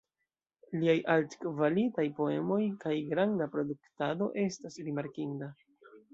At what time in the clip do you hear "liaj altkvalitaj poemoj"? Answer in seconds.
0.83-2.57